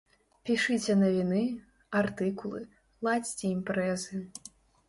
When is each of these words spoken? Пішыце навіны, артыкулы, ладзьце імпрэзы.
Пішыце 0.49 0.95
навіны, 1.01 1.41
артыкулы, 2.01 2.61
ладзьце 3.09 3.45
імпрэзы. 3.55 4.27